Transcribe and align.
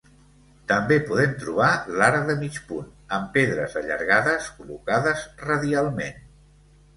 També 0.69 0.95
podem 1.09 1.35
trobar 1.43 1.67
l’arc 2.01 2.23
de 2.29 2.35
mig 2.39 2.57
punt, 2.69 2.87
amb 3.19 3.29
pedres 3.37 3.77
allargades 3.83 4.49
col·locades 4.57 5.27
radialment. 5.51 6.19